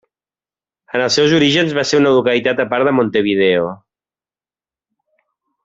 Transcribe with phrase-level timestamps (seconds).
[0.99, 3.71] En els seus orígens va ser una localitat a part de Montevideo.